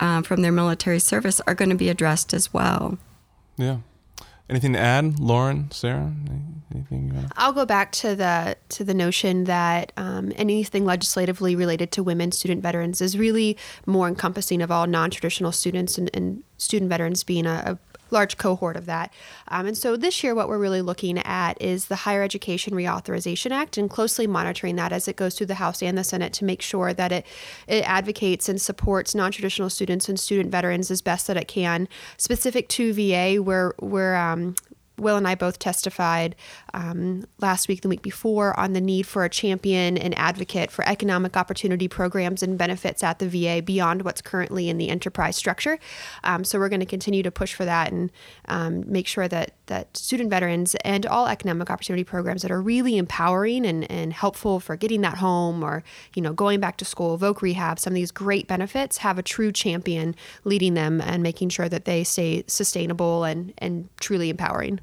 [0.00, 2.98] uh, from their military service, are going to be addressed as well.
[3.56, 3.78] Yeah.
[4.50, 6.12] Anything to add, Lauren, Sarah?
[6.74, 7.28] Anything wanna?
[7.36, 12.32] I'll go back to the to the notion that um, anything legislatively related to women
[12.32, 13.56] student veterans is really
[13.86, 17.78] more encompassing of all non-traditional students and, and student veterans being a, a
[18.10, 19.12] large cohort of that.
[19.48, 23.50] Um, and so this year, what we're really looking at is the Higher Education Reauthorization
[23.50, 26.44] Act and closely monitoring that as it goes through the House and the Senate to
[26.44, 27.26] make sure that it,
[27.66, 31.88] it advocates and supports non traditional students and student veterans as best that it can.
[32.16, 34.54] Specific to VA, where we're um,
[34.98, 36.34] Will and I both testified
[36.78, 40.88] um, last week, the week before, on the need for a champion and advocate for
[40.88, 45.80] economic opportunity programs and benefits at the VA beyond what's currently in the enterprise structure.
[46.22, 48.12] Um, so we're going to continue to push for that and
[48.46, 52.96] um, make sure that that student veterans and all economic opportunity programs that are really
[52.96, 55.82] empowering and, and helpful for getting that home or
[56.14, 59.22] you know going back to school, voc rehab, some of these great benefits have a
[59.22, 60.14] true champion
[60.44, 64.78] leading them and making sure that they stay sustainable and and truly empowering.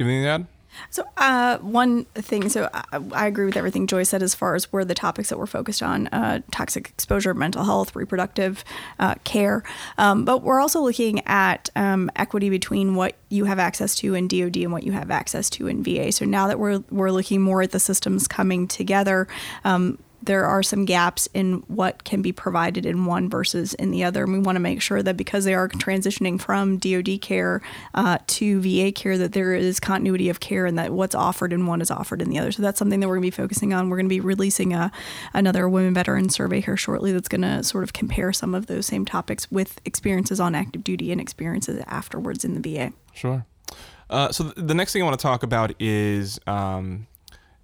[0.00, 0.46] You have anything to add?
[0.88, 4.72] So, uh, one thing, so I, I, agree with everything Joy said as far as
[4.72, 8.64] where the topics that we're focused on uh, toxic exposure, mental health, reproductive
[8.98, 9.62] uh, care.
[9.98, 14.26] Um, but we're also looking at um, equity between what you have access to in
[14.26, 16.12] DoD and what you have access to in VA.
[16.12, 19.28] So, now that we're, we're looking more at the systems coming together,
[19.64, 24.04] um, there are some gaps in what can be provided in one versus in the
[24.04, 24.24] other.
[24.24, 27.62] And we want to make sure that because they are transitioning from DoD care
[27.94, 31.66] uh, to VA care, that there is continuity of care and that what's offered in
[31.66, 32.52] one is offered in the other.
[32.52, 33.88] So that's something that we're going to be focusing on.
[33.88, 34.92] We're going to be releasing a,
[35.32, 38.86] another women veteran survey here shortly that's going to sort of compare some of those
[38.86, 42.92] same topics with experiences on active duty and experiences afterwards in the VA.
[43.14, 43.46] Sure.
[44.10, 47.06] Uh, so th- the next thing I want to talk about is um,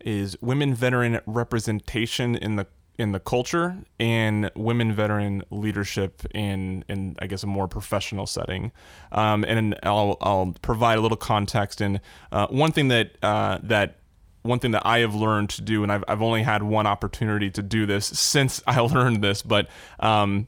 [0.07, 2.67] is women veteran representation in the
[2.99, 8.73] in the culture and women veteran leadership in in I guess a more professional setting.
[9.13, 11.81] Um, and I'll I'll provide a little context.
[11.81, 12.01] And
[12.33, 13.99] uh, one thing that uh, that
[14.43, 17.51] one thing that I have learned to do, and I've I've only had one opportunity
[17.51, 19.69] to do this since I learned this, but
[20.01, 20.47] um,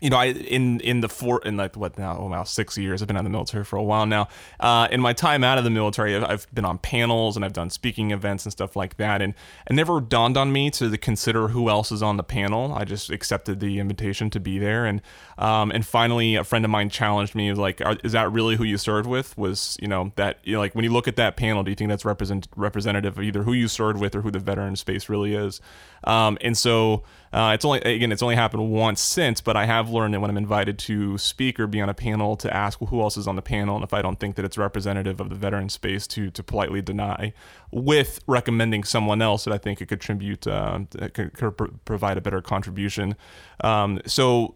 [0.00, 2.18] you know, I in in the four in like what now?
[2.18, 3.00] Oh wow, six years.
[3.00, 4.28] I've been in the military for a while now.
[4.60, 7.54] Uh, in my time out of the military, I've, I've, been on panels and I've
[7.54, 9.22] done speaking events and stuff like that.
[9.22, 9.34] And
[9.68, 12.74] it never dawned on me to consider who else is on the panel.
[12.74, 14.84] I just accepted the invitation to be there.
[14.84, 15.00] And
[15.38, 17.52] um, and finally, a friend of mine challenged me.
[17.54, 19.36] Like, is that really who you served with?
[19.38, 21.74] Was you know that you know, like when you look at that panel, do you
[21.74, 25.08] think that's represent representative of either who you served with or who the veteran space
[25.08, 25.60] really is?
[26.04, 27.02] Um, and so
[27.32, 30.30] uh, it's only again, it's only happened once since, but I have learned that when
[30.30, 33.26] I'm invited to speak or be on a panel, to ask well, who else is
[33.26, 36.06] on the panel, and if I don't think that it's representative of the veteran space,
[36.08, 37.32] to to politely deny,
[37.70, 40.80] with recommending someone else that I think could contribute, uh,
[41.12, 43.16] could, could, provide a better contribution.
[43.62, 44.54] Um, so,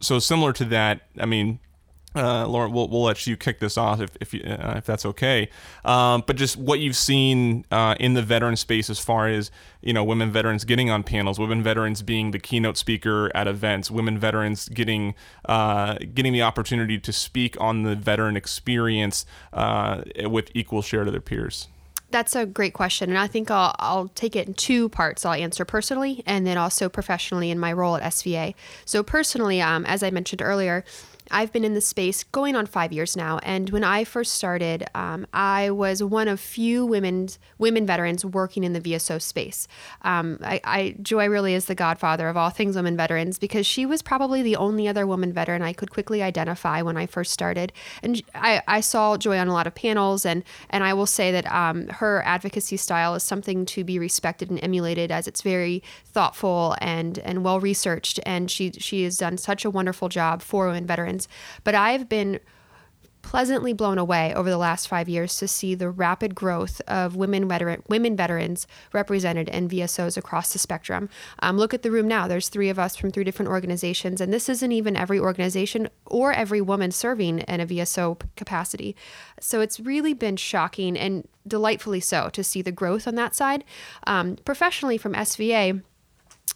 [0.00, 1.60] so similar to that, I mean
[2.14, 5.06] uh, Lauren, we'll, we'll let you kick this off if if, you, uh, if that's
[5.06, 5.48] okay.
[5.84, 9.92] Um, but just what you've seen uh, in the veteran space as far as you
[9.92, 14.18] know, women veterans getting on panels, women veterans being the keynote speaker at events, women
[14.18, 15.14] veterans getting
[15.46, 21.10] uh, getting the opportunity to speak on the veteran experience uh, with equal share to
[21.10, 21.68] their peers.
[22.10, 25.24] That's a great question, and I think I'll, I'll take it in two parts.
[25.24, 28.54] I'll answer personally, and then also professionally in my role at SVA.
[28.84, 30.84] So personally, um, as I mentioned earlier
[31.30, 34.84] I've been in the space going on five years now, and when I first started,
[34.94, 39.68] um, I was one of few women women veterans working in the VSO space.
[40.02, 43.86] Um, I, I, Joy really is the godfather of all things women veterans because she
[43.86, 47.72] was probably the only other woman veteran I could quickly identify when I first started,
[48.02, 51.30] and I, I saw Joy on a lot of panels, and and I will say
[51.32, 55.82] that um, her advocacy style is something to be respected and emulated as it's very
[56.06, 60.66] thoughtful and and well researched, and she she has done such a wonderful job for
[60.66, 61.19] women veterans
[61.64, 62.40] but I've been
[63.22, 67.46] pleasantly blown away over the last five years to see the rapid growth of women
[67.48, 71.08] veteran women veterans represented in VSOs across the spectrum.
[71.40, 72.26] Um, look at the room now.
[72.26, 76.32] There's three of us from three different organizations, and this isn't even every organization or
[76.32, 78.96] every woman serving in a VSO capacity.
[79.38, 83.64] So it's really been shocking and delightfully so to see the growth on that side.
[84.06, 85.82] Um, professionally, from SVA,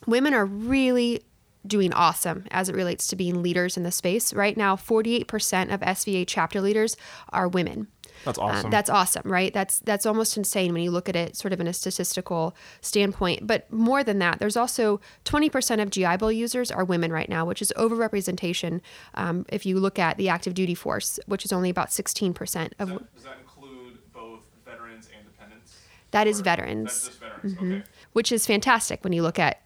[0.06, 1.22] women are really
[1.66, 4.32] doing awesome as it relates to being leaders in the space.
[4.32, 6.96] Right now, 48% of SVA chapter leaders
[7.30, 7.88] are women.
[8.24, 8.70] That's uh, awesome.
[8.70, 9.52] that's awesome, right?
[9.52, 13.46] That's that's almost insane when you look at it sort of in a statistical standpoint.
[13.46, 17.44] But more than that, there's also 20% of GI Bill users are women right now,
[17.44, 18.80] which is overrepresentation.
[19.14, 22.88] Um, if you look at the active duty force, which is only about 16% of.
[22.88, 25.76] Does that, does that include both veterans and dependents?
[26.12, 26.92] That is veterans.
[26.92, 27.54] That's just veterans.
[27.54, 27.72] Mm-hmm.
[27.72, 27.82] Okay.
[28.12, 29.63] Which is fantastic when you look at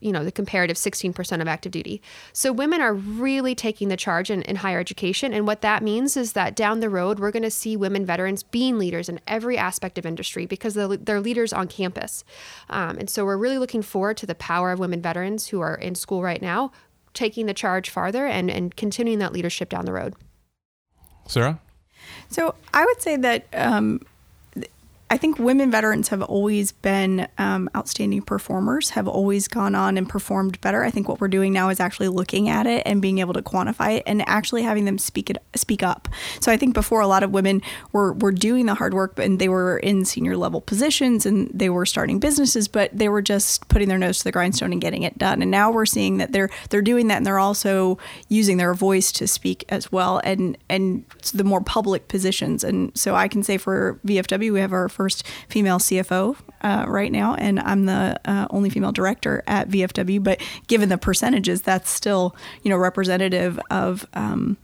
[0.00, 2.02] you know, the comparative 16% of active duty.
[2.32, 5.32] So women are really taking the charge in, in higher education.
[5.32, 8.42] And what that means is that down the road, we're going to see women veterans
[8.42, 12.24] being leaders in every aspect of industry because they're, they're leaders on campus.
[12.68, 15.74] Um, and so we're really looking forward to the power of women veterans who are
[15.74, 16.72] in school right now,
[17.14, 20.14] taking the charge farther and, and continuing that leadership down the road.
[21.26, 21.60] Sarah?
[22.28, 24.00] So I would say that um,
[25.12, 30.08] I think women veterans have always been um, outstanding performers, have always gone on and
[30.08, 30.84] performed better.
[30.84, 33.42] I think what we're doing now is actually looking at it and being able to
[33.42, 36.08] quantify it and actually having them speak it speak up.
[36.40, 39.40] So I think before a lot of women were were doing the hard work and
[39.40, 43.66] they were in senior level positions and they were starting businesses, but they were just
[43.66, 45.42] putting their nose to the grindstone and getting it done.
[45.42, 47.98] And now we're seeing that they're they're doing that and they're also
[48.28, 51.04] using their voice to speak as well and and
[51.34, 52.62] the more public positions.
[52.62, 57.10] And so I can say for VFW we have our first female CFO uh, right
[57.10, 60.22] now, and I'm the uh, only female director at VFW.
[60.22, 64.06] But given the percentages, that's still you know representative of.
[64.12, 64.58] Um,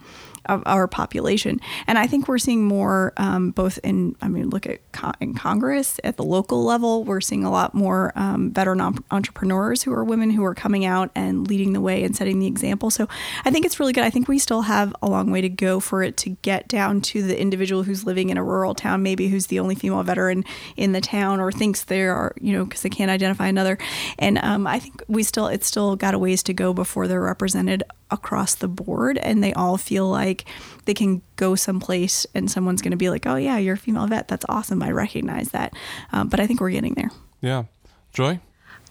[0.46, 1.60] of our population.
[1.86, 4.80] And I think we're seeing more um, both in, I mean, look at
[5.20, 9.82] in Congress at the local level, we're seeing a lot more um, veteran op- entrepreneurs
[9.82, 12.90] who are women who are coming out and leading the way and setting the example.
[12.90, 13.08] So
[13.44, 14.04] I think it's really good.
[14.04, 17.00] I think we still have a long way to go for it to get down
[17.02, 20.44] to the individual who's living in a rural town, maybe who's the only female veteran
[20.76, 23.78] in the town or thinks there are, you know, because they can't identify another.
[24.18, 27.20] And um, I think we still, it's still got a ways to go before they're
[27.20, 30.44] represented across the board and they all feel like
[30.84, 34.06] they can go someplace and someone's going to be like, oh, yeah, you're a female
[34.06, 34.28] vet.
[34.28, 34.82] That's awesome.
[34.82, 35.74] I recognize that.
[36.12, 37.10] Um, but I think we're getting there.
[37.40, 37.64] Yeah.
[38.12, 38.40] Joy?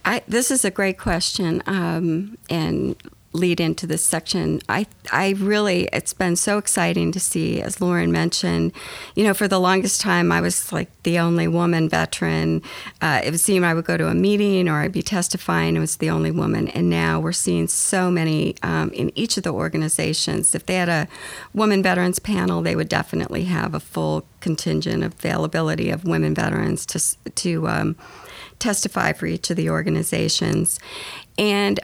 [0.03, 1.63] I, this is a great question.
[1.65, 2.95] Um, and
[3.35, 4.61] lead into this section.
[4.69, 8.71] I I really it's been so exciting to see, as Lauren mentioned,
[9.15, 12.61] you know, for the longest time I was like the only woman veteran.
[13.01, 15.75] Uh, it would seem I would go to a meeting or I'd be testifying.
[15.75, 19.43] It was the only woman, and now we're seeing so many um, in each of
[19.43, 20.55] the organizations.
[20.55, 21.07] If they had a
[21.53, 26.85] woman veterans panel, they would definitely have a full contingent of availability of women veterans
[26.85, 27.95] to to um,
[28.59, 30.79] testify for each of the organizations,
[31.37, 31.79] and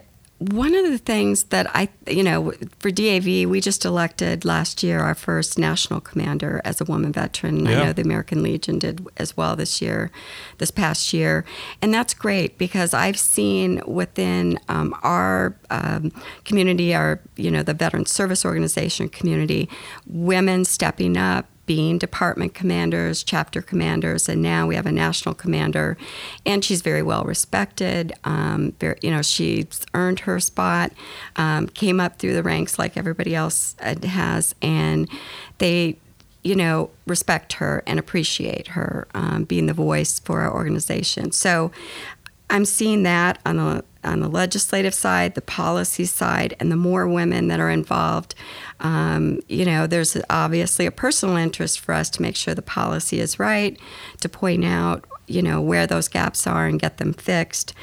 [0.50, 5.00] one of the things that I, you know, for DAV, we just elected last year
[5.00, 7.64] our first national commander as a woman veteran.
[7.64, 7.70] Yeah.
[7.70, 10.10] I know the American Legion did as well this year,
[10.58, 11.44] this past year.
[11.80, 16.10] And that's great because I've seen within um, our um,
[16.44, 19.68] community, our, you know, the Veteran Service Organization community,
[20.06, 25.96] women stepping up being department commanders, chapter commanders, and now we have a national commander.
[26.44, 28.12] And she's very well respected.
[28.24, 30.92] Um, very, you know, she's earned her spot,
[31.36, 35.08] um, came up through the ranks like everybody else uh, has, and
[35.58, 35.96] they
[36.42, 41.30] you know, respect her and appreciate her um, being the voice for our organization.
[41.30, 41.70] So
[42.50, 47.06] I'm seeing that on the on the legislative side, the policy side, and the more
[47.06, 48.34] women that are involved,
[48.80, 53.20] um, you know, there's obviously a personal interest for us to make sure the policy
[53.20, 53.78] is right,
[54.20, 57.74] to point out, you know, where those gaps are and get them fixed,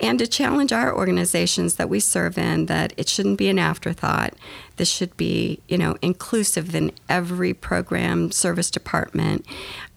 [0.00, 4.34] and to challenge our organizations that we serve in that it shouldn't be an afterthought.
[4.76, 9.44] This should be, you know, inclusive in every program service department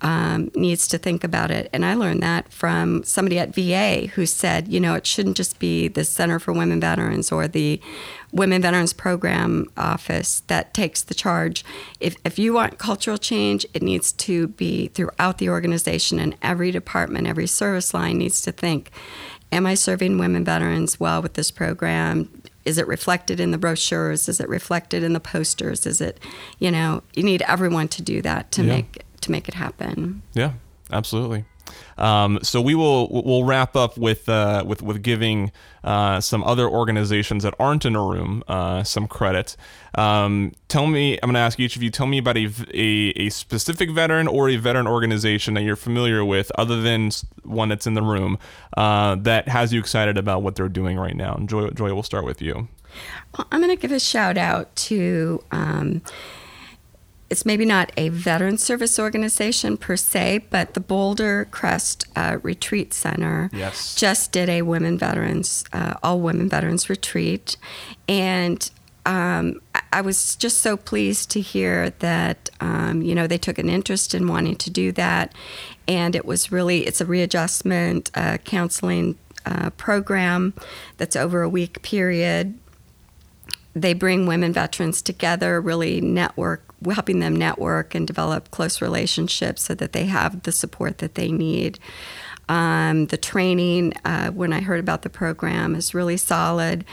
[0.01, 1.70] um, needs to think about it.
[1.72, 5.58] And I learned that from somebody at VA who said, you know, it shouldn't just
[5.58, 7.80] be the Center for Women Veterans or the
[8.34, 11.64] Women Veterans Program Office that takes the charge.
[12.01, 16.72] If, if you want cultural change, it needs to be throughout the organization, and every
[16.72, 18.91] department, every service line needs to think
[19.54, 22.28] Am I serving women veterans well with this program?
[22.66, 24.28] Is it reflected in the brochures?
[24.28, 25.86] Is it reflected in the posters?
[25.86, 26.20] Is it,
[26.58, 28.76] you know, you need everyone to do that to yeah.
[28.76, 30.24] make to make it happen.
[30.34, 30.54] Yeah,
[30.91, 31.45] absolutely.
[31.97, 35.51] Um, so we will we'll wrap up with uh, with with giving
[35.84, 39.55] uh, some other organizations that aren't in a room uh, some credit.
[39.95, 41.89] Um, tell me, I'm going to ask each of you.
[41.89, 46.26] Tell me about a, a, a specific veteran or a veteran organization that you're familiar
[46.26, 47.11] with, other than
[47.43, 48.39] one that's in the room,
[48.76, 51.36] uh, that has you excited about what they're doing right now.
[51.36, 52.67] And Joy, Joy, we'll start with you.
[53.38, 55.43] Well, I'm going to give a shout out to.
[55.51, 56.01] Um,
[57.30, 62.93] it's maybe not a veteran service organization per se, but the Boulder Crest uh, Retreat
[62.93, 63.95] Center yes.
[63.95, 67.57] just did a women veterans, uh, all women veterans retreat.
[68.07, 68.69] And
[69.05, 69.61] um,
[69.91, 74.13] I was just so pleased to hear that, um, you know, they took an interest
[74.13, 75.34] in wanting to do that.
[75.88, 80.53] And it was really, it's a readjustment uh, counseling uh, program
[80.97, 82.57] that's over a week period
[83.76, 89.74] they bring women veterans together, really network, helping them network and develop close relationships so
[89.76, 91.80] that they have the support that they need.
[92.49, 96.84] Um, the training, uh, when I heard about the program, is really solid.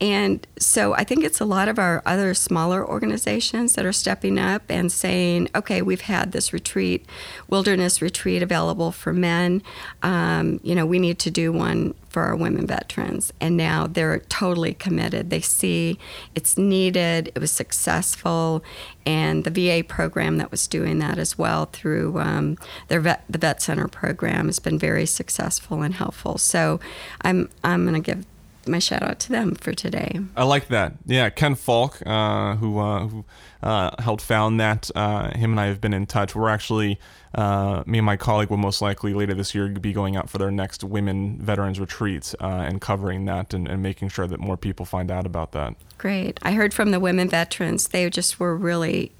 [0.00, 4.38] And so I think it's a lot of our other smaller organizations that are stepping
[4.38, 7.04] up and saying, okay, we've had this retreat,
[7.48, 9.62] wilderness retreat available for men.
[10.02, 13.32] Um, you know, we need to do one for our women veterans.
[13.40, 15.30] And now they're totally committed.
[15.30, 15.98] They see
[16.34, 18.62] it's needed, it was successful,
[19.04, 22.56] and the VA program that was doing that as well through um,
[22.88, 26.38] their vet, the Vet Center program has been very successful and helpful.
[26.38, 26.80] So
[27.22, 28.24] I'm, I'm going to give
[28.68, 30.20] my shout out to them for today.
[30.36, 30.94] I like that.
[31.06, 33.24] Yeah, Ken Falke, uh, who, uh, who
[33.62, 36.34] uh, helped found that, uh, him and I have been in touch.
[36.34, 36.98] We're actually,
[37.34, 40.38] uh, me and my colleague will most likely later this year be going out for
[40.38, 44.56] their next women veterans retreat uh, and covering that and, and making sure that more
[44.56, 45.74] people find out about that.
[45.98, 46.38] Great.
[46.42, 47.88] I heard from the women veterans.
[47.88, 49.12] They just were really,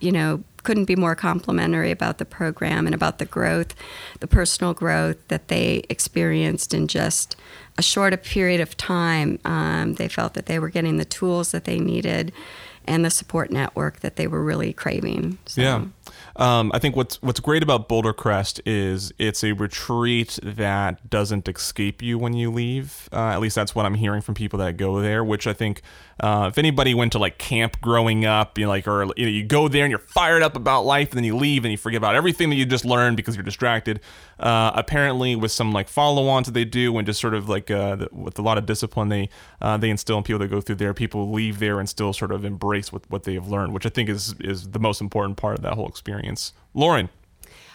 [0.00, 3.74] you know, couldn't be more complimentary about the program and about the growth,
[4.20, 7.36] the personal growth that they experienced and just
[7.78, 9.38] a short a period of time.
[9.44, 12.32] Um, they felt that they were getting the tools that they needed
[12.84, 15.38] and the support network that they were really craving.
[15.46, 15.60] So.
[15.60, 15.84] Yeah.
[16.36, 21.48] Um, I think what's what's great about Boulder Crest is it's a retreat that doesn't
[21.48, 23.08] escape you when you leave.
[23.12, 25.22] Uh, at least that's what I'm hearing from people that go there.
[25.22, 25.82] Which I think,
[26.20, 29.30] uh, if anybody went to like camp growing up, you know, like or you, know,
[29.30, 31.78] you go there and you're fired up about life, and then you leave and you
[31.78, 34.00] forget about everything that you just learned because you're distracted.
[34.40, 38.08] Uh, apparently, with some like follow-ons that they do, and just sort of like uh,
[38.10, 39.28] with a lot of discipline they
[39.60, 42.32] uh, they instill in people that go through there, people leave there and still sort
[42.32, 45.36] of embrace what, what they have learned, which I think is is the most important
[45.36, 46.52] part of that whole experience.
[46.74, 47.08] Lauren.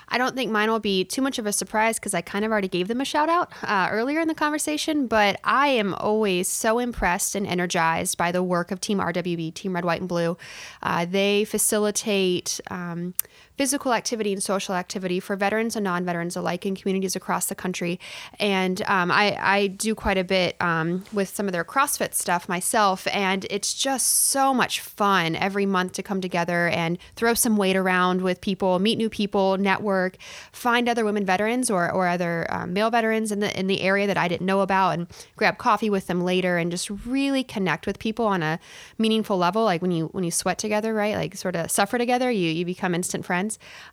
[0.10, 2.52] I don't think mine will be too much of a surprise because I kind of
[2.52, 5.08] already gave them a shout out uh, earlier in the conversation.
[5.08, 9.76] But I am always so impressed and energized by the work of Team RWB, Team
[9.76, 10.38] Red, White, and Blue.
[10.82, 12.60] Uh, they facilitate.
[12.70, 13.14] Um,
[13.58, 18.00] physical activity and social activity for veterans and non-veterans alike in communities across the country.
[18.40, 22.50] And um, I, I, do quite a bit um, with some of their CrossFit stuff
[22.50, 27.58] myself, and it's just so much fun every month to come together and throw some
[27.58, 30.18] weight around with people, meet new people, network,
[30.52, 34.08] find other women veterans or, or other um, male veterans in the in the area
[34.08, 37.86] that I didn't know about, and grab coffee with them later, and just really connect
[37.88, 38.60] with people on a
[38.98, 39.64] meaningful level.
[39.64, 41.16] Like when you when you sweat together, right?
[41.16, 43.43] Like sort of suffer together, you you become instant friends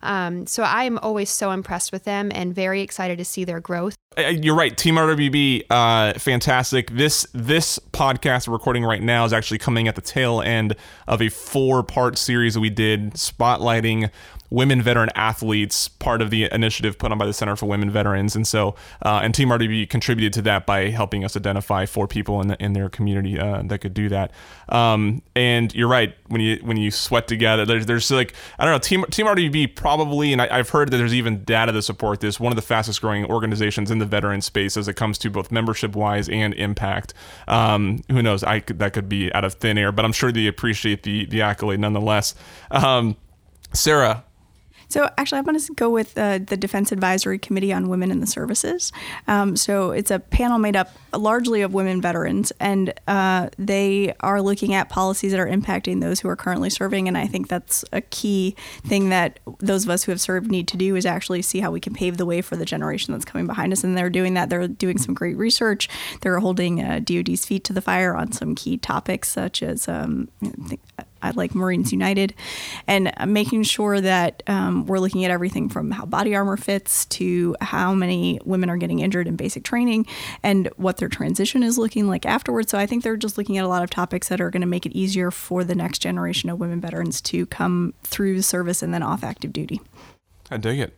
[0.01, 3.59] Um, so I am always so impressed with them and very excited to see their
[3.59, 3.95] growth.
[4.17, 6.91] You're right, Team RWB, uh, fantastic.
[6.91, 10.75] This this podcast we're recording right now is actually coming at the tail end
[11.07, 14.09] of a four part series that we did spotlighting
[14.51, 18.35] women veteran athletes, part of the initiative put on by the Center for Women Veterans.
[18.35, 22.41] And so, uh, and Team RWB contributed to that by helping us identify four people
[22.41, 24.31] in, the, in their community uh, that could do that.
[24.69, 28.73] Um, and you're right, when you when you sweat together, there's, there's like, I don't
[28.73, 32.19] know, Team, Team RWB probably, and I, have heard that there's even data to support
[32.19, 35.29] this, one of the fastest growing organizations in the veteran space as it comes to
[35.29, 37.13] both membership wise and impact.
[37.47, 38.43] Um, who knows?
[38.43, 41.25] I could, that could be out of thin air, but I'm sure they appreciate the,
[41.25, 42.35] the accolade nonetheless.
[42.69, 43.15] Um,
[43.73, 44.25] Sarah,
[44.91, 48.19] so actually, I'm going to go with uh, the Defense Advisory Committee on Women in
[48.19, 48.91] the Services.
[49.27, 54.41] Um, so it's a panel made up largely of women veterans, and uh, they are
[54.41, 57.07] looking at policies that are impacting those who are currently serving.
[57.07, 60.67] And I think that's a key thing that those of us who have served need
[60.69, 63.25] to do is actually see how we can pave the way for the generation that's
[63.25, 63.83] coming behind us.
[63.83, 64.49] And they're doing that.
[64.49, 65.87] They're doing some great research.
[66.21, 70.29] They're holding uh, DoD's feet to the fire on some key topics such as um,
[71.21, 72.33] I like Marines United,
[72.87, 77.55] and making sure that um, we're looking at everything from how body armor fits to
[77.61, 80.05] how many women are getting injured in basic training
[80.43, 82.71] and what their transition is looking like afterwards.
[82.71, 84.67] So I think they're just looking at a lot of topics that are going to
[84.67, 88.93] make it easier for the next generation of women veterans to come through service and
[88.93, 89.81] then off active duty.
[90.49, 90.97] I dig it.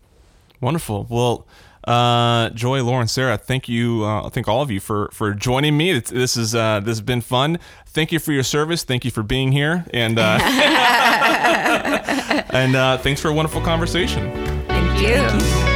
[0.61, 1.07] Wonderful.
[1.09, 1.45] Well,
[1.86, 4.03] uh, Joy, Lauren, Sarah, thank you.
[4.03, 5.91] Uh, thank all of you for for joining me.
[5.91, 7.59] It's, this is uh, this has been fun.
[7.88, 8.84] Thank you for your service.
[8.84, 10.39] Thank you for being here, and uh,
[12.51, 14.31] and uh, thanks for a wonderful conversation.
[14.67, 15.17] Thank you.
[15.17, 15.72] Thank you.